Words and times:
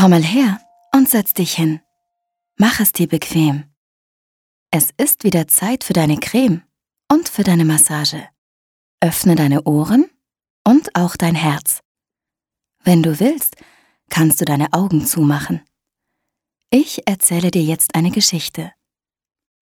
Komm 0.00 0.12
mal 0.12 0.24
her 0.24 0.58
und 0.94 1.10
setz 1.10 1.34
dich 1.34 1.52
hin. 1.52 1.82
Mach 2.56 2.80
es 2.80 2.92
dir 2.92 3.06
bequem. 3.06 3.64
Es 4.70 4.88
ist 4.96 5.24
wieder 5.24 5.46
Zeit 5.46 5.84
für 5.84 5.92
deine 5.92 6.16
Creme 6.16 6.62
und 7.12 7.28
für 7.28 7.42
deine 7.42 7.66
Massage. 7.66 8.26
Öffne 9.02 9.34
deine 9.34 9.64
Ohren 9.64 10.08
und 10.64 10.96
auch 10.96 11.16
dein 11.16 11.34
Herz. 11.34 11.80
Wenn 12.82 13.02
du 13.02 13.20
willst, 13.20 13.56
kannst 14.08 14.40
du 14.40 14.46
deine 14.46 14.72
Augen 14.72 15.04
zumachen. 15.04 15.60
Ich 16.70 17.06
erzähle 17.06 17.50
dir 17.50 17.62
jetzt 17.62 17.94
eine 17.94 18.10
Geschichte. 18.10 18.72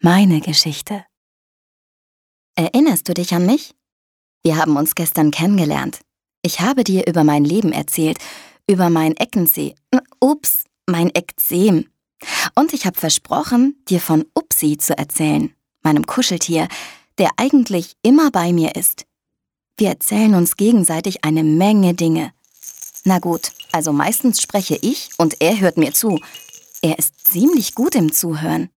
Meine 0.00 0.42
Geschichte. 0.42 1.06
Erinnerst 2.56 3.08
du 3.08 3.14
dich 3.14 3.32
an 3.32 3.46
mich? 3.46 3.74
Wir 4.44 4.58
haben 4.58 4.76
uns 4.76 4.94
gestern 4.94 5.30
kennengelernt. 5.30 6.00
Ich 6.42 6.60
habe 6.60 6.84
dir 6.84 7.06
über 7.06 7.24
mein 7.24 7.46
Leben 7.46 7.72
erzählt, 7.72 8.18
über 8.68 8.90
mein 8.90 9.16
Eckensee. 9.16 9.74
Ups, 10.20 10.64
mein 10.86 11.10
Ekzem. 11.14 11.86
Und 12.54 12.72
ich 12.72 12.86
habe 12.86 12.98
versprochen, 12.98 13.82
dir 13.88 14.00
von 14.00 14.24
Upsi 14.34 14.78
zu 14.78 14.96
erzählen, 14.96 15.54
meinem 15.82 16.06
Kuscheltier, 16.06 16.68
der 17.18 17.30
eigentlich 17.36 17.94
immer 18.02 18.30
bei 18.30 18.52
mir 18.52 18.76
ist. 18.76 19.06
Wir 19.78 19.90
erzählen 19.90 20.34
uns 20.34 20.56
gegenseitig 20.56 21.24
eine 21.24 21.44
Menge 21.44 21.94
Dinge. 21.94 22.32
Na 23.04 23.18
gut, 23.18 23.52
also 23.72 23.92
meistens 23.92 24.40
spreche 24.40 24.78
ich 24.80 25.10
und 25.18 25.40
er 25.40 25.60
hört 25.60 25.76
mir 25.76 25.92
zu. 25.92 26.18
Er 26.82 26.98
ist 26.98 27.26
ziemlich 27.26 27.74
gut 27.74 27.94
im 27.94 28.12
Zuhören. 28.12 28.70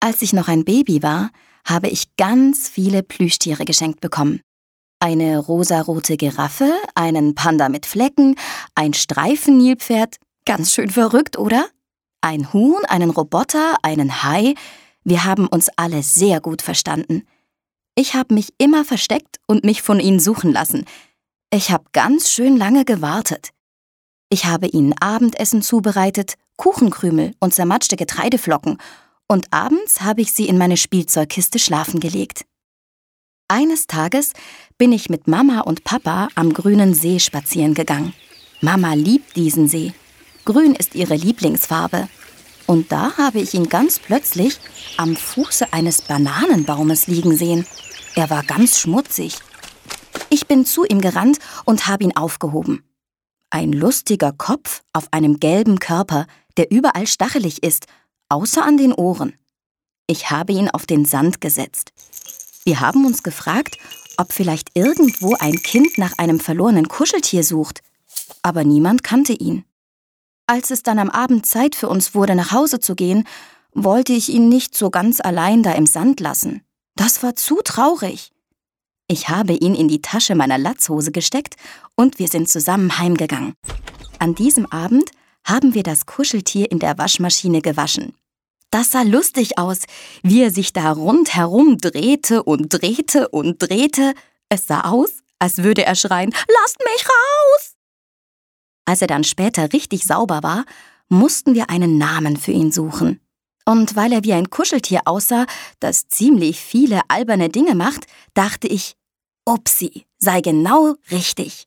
Als 0.00 0.22
ich 0.22 0.32
noch 0.32 0.48
ein 0.48 0.64
Baby 0.64 1.02
war, 1.02 1.30
habe 1.64 1.88
ich 1.88 2.16
ganz 2.16 2.68
viele 2.68 3.02
Plüschtiere 3.02 3.64
geschenkt 3.64 4.00
bekommen. 4.00 4.40
Eine 5.00 5.38
rosarote 5.38 6.16
Giraffe, 6.16 6.72
einen 6.94 7.34
Panda 7.34 7.68
mit 7.68 7.86
Flecken, 7.86 8.36
ein 8.74 8.94
Streifennilpferd, 8.94 10.16
ganz 10.48 10.72
schön 10.72 10.88
verrückt, 10.88 11.38
oder? 11.38 11.68
Ein 12.22 12.54
Huhn, 12.54 12.82
einen 12.86 13.10
Roboter, 13.10 13.76
einen 13.82 14.22
Hai. 14.22 14.54
Wir 15.04 15.24
haben 15.24 15.46
uns 15.46 15.68
alle 15.76 16.02
sehr 16.02 16.40
gut 16.40 16.62
verstanden. 16.62 17.26
Ich 17.94 18.14
habe 18.14 18.32
mich 18.32 18.54
immer 18.56 18.86
versteckt 18.86 19.40
und 19.46 19.62
mich 19.62 19.82
von 19.82 20.00
ihnen 20.00 20.20
suchen 20.20 20.50
lassen. 20.50 20.86
Ich 21.52 21.70
habe 21.70 21.84
ganz 21.92 22.30
schön 22.30 22.56
lange 22.56 22.86
gewartet. 22.86 23.50
Ich 24.30 24.46
habe 24.46 24.68
ihnen 24.68 24.94
Abendessen 24.98 25.60
zubereitet, 25.60 26.36
Kuchenkrümel 26.56 27.34
und 27.40 27.52
zermatschte 27.52 27.96
Getreideflocken, 27.96 28.78
und 29.26 29.52
abends 29.52 30.00
habe 30.00 30.22
ich 30.22 30.32
sie 30.32 30.48
in 30.48 30.56
meine 30.56 30.78
Spielzeugkiste 30.78 31.58
schlafen 31.58 32.00
gelegt. 32.00 32.46
Eines 33.48 33.86
Tages 33.86 34.32
bin 34.78 34.92
ich 34.92 35.10
mit 35.10 35.28
Mama 35.28 35.60
und 35.60 35.84
Papa 35.84 36.28
am 36.36 36.54
grünen 36.54 36.94
See 36.94 37.18
spazieren 37.18 37.74
gegangen. 37.74 38.14
Mama 38.62 38.94
liebt 38.94 39.36
diesen 39.36 39.68
See. 39.68 39.92
Grün 40.48 40.74
ist 40.74 40.94
ihre 40.94 41.14
Lieblingsfarbe. 41.14 42.08
Und 42.66 42.90
da 42.90 43.18
habe 43.18 43.38
ich 43.38 43.52
ihn 43.52 43.68
ganz 43.68 43.98
plötzlich 43.98 44.58
am 44.96 45.14
Fuße 45.14 45.74
eines 45.74 46.00
Bananenbaumes 46.00 47.06
liegen 47.06 47.36
sehen. 47.36 47.66
Er 48.14 48.30
war 48.30 48.42
ganz 48.44 48.80
schmutzig. 48.80 49.40
Ich 50.30 50.46
bin 50.46 50.64
zu 50.64 50.86
ihm 50.86 51.02
gerannt 51.02 51.38
und 51.66 51.86
habe 51.86 52.04
ihn 52.04 52.16
aufgehoben. 52.16 52.82
Ein 53.50 53.74
lustiger 53.74 54.32
Kopf 54.32 54.80
auf 54.94 55.08
einem 55.10 55.38
gelben 55.38 55.80
Körper, 55.80 56.26
der 56.56 56.70
überall 56.70 57.06
stachelig 57.06 57.62
ist, 57.62 57.84
außer 58.30 58.64
an 58.64 58.78
den 58.78 58.94
Ohren. 58.94 59.34
Ich 60.06 60.30
habe 60.30 60.54
ihn 60.54 60.70
auf 60.70 60.86
den 60.86 61.04
Sand 61.04 61.42
gesetzt. 61.42 61.92
Wir 62.64 62.80
haben 62.80 63.04
uns 63.04 63.22
gefragt, 63.22 63.76
ob 64.16 64.32
vielleicht 64.32 64.70
irgendwo 64.72 65.34
ein 65.34 65.56
Kind 65.62 65.98
nach 65.98 66.16
einem 66.16 66.40
verlorenen 66.40 66.88
Kuscheltier 66.88 67.44
sucht. 67.44 67.82
Aber 68.40 68.64
niemand 68.64 69.02
kannte 69.04 69.34
ihn. 69.34 69.66
Als 70.50 70.70
es 70.70 70.82
dann 70.82 70.98
am 70.98 71.10
Abend 71.10 71.44
Zeit 71.44 71.74
für 71.74 71.90
uns 71.90 72.14
wurde, 72.14 72.34
nach 72.34 72.52
Hause 72.52 72.80
zu 72.80 72.94
gehen, 72.94 73.24
wollte 73.74 74.14
ich 74.14 74.30
ihn 74.30 74.48
nicht 74.48 74.74
so 74.74 74.88
ganz 74.88 75.20
allein 75.20 75.62
da 75.62 75.72
im 75.72 75.84
Sand 75.84 76.20
lassen. 76.20 76.62
Das 76.96 77.22
war 77.22 77.36
zu 77.36 77.60
traurig. 77.62 78.32
Ich 79.08 79.28
habe 79.28 79.52
ihn 79.52 79.74
in 79.74 79.88
die 79.88 80.00
Tasche 80.00 80.34
meiner 80.34 80.56
Latzhose 80.56 81.12
gesteckt 81.12 81.56
und 81.96 82.18
wir 82.18 82.28
sind 82.28 82.48
zusammen 82.48 82.98
heimgegangen. 82.98 83.52
An 84.18 84.34
diesem 84.34 84.64
Abend 84.72 85.10
haben 85.44 85.74
wir 85.74 85.82
das 85.82 86.06
Kuscheltier 86.06 86.70
in 86.70 86.78
der 86.78 86.96
Waschmaschine 86.96 87.60
gewaschen. 87.60 88.14
Das 88.70 88.90
sah 88.90 89.02
lustig 89.02 89.58
aus, 89.58 89.80
wie 90.22 90.42
er 90.42 90.50
sich 90.50 90.72
da 90.72 90.92
rundherum 90.92 91.76
drehte 91.76 92.42
und 92.42 92.68
drehte 92.70 93.28
und 93.28 93.62
drehte. 93.62 94.14
Es 94.48 94.66
sah 94.66 94.80
aus, 94.82 95.10
als 95.38 95.58
würde 95.58 95.84
er 95.84 95.94
schreien, 95.94 96.30
Lasst 96.32 96.78
mich 96.78 97.06
raus! 97.06 97.67
Als 98.88 99.02
er 99.02 99.06
dann 99.06 99.22
später 99.22 99.74
richtig 99.74 100.06
sauber 100.06 100.42
war, 100.42 100.64
mussten 101.10 101.54
wir 101.54 101.68
einen 101.68 101.98
Namen 101.98 102.38
für 102.38 102.52
ihn 102.52 102.72
suchen. 102.72 103.20
Und 103.66 103.96
weil 103.96 104.14
er 104.14 104.24
wie 104.24 104.32
ein 104.32 104.48
Kuscheltier 104.48 105.02
aussah, 105.04 105.44
das 105.78 106.08
ziemlich 106.08 106.58
viele 106.58 107.02
alberne 107.08 107.50
Dinge 107.50 107.74
macht, 107.74 108.06
dachte 108.32 108.66
ich, 108.66 108.96
Upsi 109.44 110.06
sei 110.16 110.40
genau 110.40 110.94
richtig. 111.10 111.66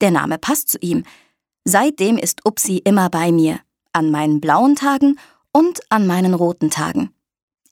Der 0.00 0.12
Name 0.12 0.38
passt 0.38 0.68
zu 0.68 0.78
ihm. 0.78 1.02
Seitdem 1.64 2.16
ist 2.16 2.46
Upsi 2.46 2.76
immer 2.76 3.10
bei 3.10 3.32
mir, 3.32 3.58
an 3.92 4.12
meinen 4.12 4.40
blauen 4.40 4.76
Tagen 4.76 5.18
und 5.52 5.80
an 5.88 6.06
meinen 6.06 6.32
roten 6.32 6.70
Tagen. 6.70 7.10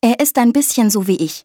Er 0.00 0.18
ist 0.18 0.36
ein 0.36 0.52
bisschen 0.52 0.90
so 0.90 1.06
wie 1.06 1.18
ich. 1.18 1.44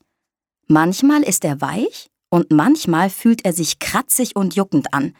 Manchmal 0.65 1.21
ist 1.21 1.45
er 1.45 1.61
weich 1.61 2.09
und 2.29 2.49
manchmal 2.49 3.11
fühlt 3.11 3.45
er 3.45 3.53
sich 3.53 3.77
kratzig 3.77 4.35
und 4.35 4.55
juckend 4.55 4.95
an. 4.95 5.15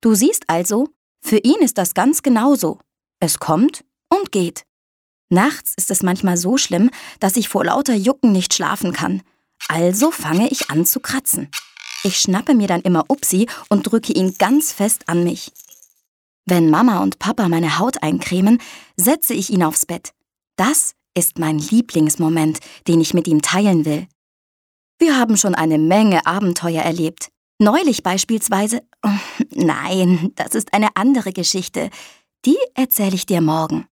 Du 0.00 0.14
siehst 0.14 0.44
also, 0.46 0.88
für 1.20 1.38
ihn 1.38 1.60
ist 1.60 1.78
das 1.78 1.94
ganz 1.94 2.22
genauso. 2.22 2.78
Es 3.20 3.38
kommt 3.38 3.84
und 4.08 4.32
geht. 4.32 4.64
Nachts 5.30 5.74
ist 5.76 5.90
es 5.90 6.02
manchmal 6.02 6.36
so 6.36 6.56
schlimm, 6.56 6.90
dass 7.20 7.36
ich 7.36 7.48
vor 7.48 7.64
lauter 7.64 7.94
Jucken 7.94 8.32
nicht 8.32 8.54
schlafen 8.54 8.92
kann. 8.92 9.22
Also 9.68 10.10
fange 10.10 10.48
ich 10.48 10.70
an 10.70 10.86
zu 10.86 11.00
kratzen. 11.00 11.50
Ich 12.04 12.18
schnappe 12.20 12.54
mir 12.54 12.68
dann 12.68 12.82
immer 12.82 13.04
Upsi 13.08 13.48
und 13.68 13.90
drücke 13.90 14.12
ihn 14.12 14.34
ganz 14.38 14.72
fest 14.72 15.02
an 15.08 15.24
mich. 15.24 15.52
Wenn 16.46 16.70
Mama 16.70 17.02
und 17.02 17.18
Papa 17.18 17.48
meine 17.48 17.78
Haut 17.78 18.02
eincremen, 18.02 18.62
setze 18.96 19.34
ich 19.34 19.50
ihn 19.50 19.62
aufs 19.62 19.84
Bett. 19.84 20.12
Das 20.56 20.94
ist 21.14 21.38
mein 21.38 21.58
Lieblingsmoment, 21.58 22.60
den 22.86 23.00
ich 23.00 23.12
mit 23.12 23.26
ihm 23.28 23.42
teilen 23.42 23.84
will. 23.84 24.06
Wir 24.98 25.18
haben 25.18 25.36
schon 25.36 25.54
eine 25.54 25.78
Menge 25.78 26.26
Abenteuer 26.26 26.82
erlebt. 26.82 27.28
Neulich 27.60 28.04
beispielsweise. 28.04 28.84
Nein, 29.50 30.32
das 30.36 30.54
ist 30.54 30.72
eine 30.72 30.94
andere 30.94 31.32
Geschichte. 31.32 31.90
Die 32.44 32.56
erzähle 32.74 33.16
ich 33.16 33.26
dir 33.26 33.40
morgen. 33.40 33.86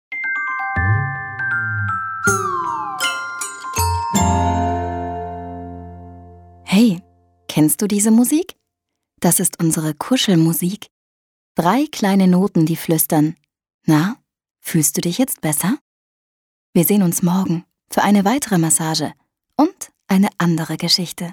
Hey, 6.65 7.03
kennst 7.47 7.81
du 7.83 7.87
diese 7.87 8.11
Musik? 8.11 8.56
Das 9.21 9.39
ist 9.39 9.61
unsere 9.61 9.94
Kuschelmusik. 9.94 10.89
Drei 11.55 11.87
kleine 11.93 12.27
Noten, 12.27 12.67
die 12.67 12.77
flüstern. 12.77 13.37
Na, 13.87 14.17
fühlst 14.59 14.97
du 14.97 15.03
dich 15.03 15.19
jetzt 15.19 15.41
besser? 15.41 15.79
Wir 16.73 16.84
sehen 16.84 17.03
uns 17.05 17.23
morgen 17.23 17.65
für 17.91 18.03
eine 18.03 18.25
weitere 18.25 18.59
Massage 18.59 19.12
und 19.55 19.93
eine 20.09 20.31
andere 20.39 20.79
Geschichte. 20.79 21.31